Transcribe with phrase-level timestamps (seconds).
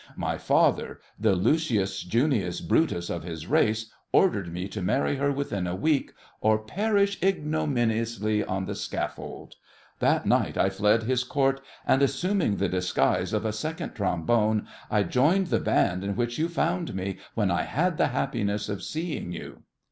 [0.17, 5.67] My father, the Lucius Junius Brutus of his race, ordered me to marry her within
[5.67, 9.53] a week, or perish ignominiously on the scaffold.
[9.99, 15.03] That night I fled his Court, and, assuming the disguise of a Second Trombone, I
[15.03, 19.31] joined the band in which you found me when I had the happiness of seeing
[19.31, 19.61] you!